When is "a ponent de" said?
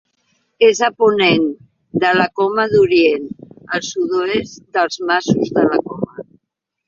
0.85-2.13